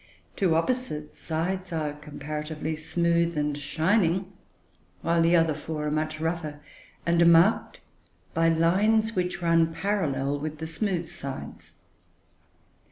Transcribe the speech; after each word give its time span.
Two 0.35 0.55
opposite 0.55 1.15
sides 1.15 1.71
are 1.71 1.93
comparatively 1.93 2.75
smooth 2.75 3.37
and 3.37 3.55
shining, 3.55 4.33
while 5.03 5.21
the 5.21 5.35
other 5.35 5.53
four 5.53 5.85
are 5.85 5.91
much 5.91 6.19
rougher, 6.19 6.59
and 7.05 7.21
are 7.21 7.25
marked 7.25 7.81
by 8.33 8.49
lines 8.49 9.15
which 9.15 9.43
run 9.43 9.71
parallel 9.71 10.39
with 10.39 10.57
the 10.57 10.65
smooth 10.65 11.07
sides. 11.07 11.73